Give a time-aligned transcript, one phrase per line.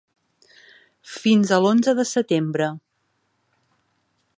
[1.17, 2.71] Fins a l’onze de setembre.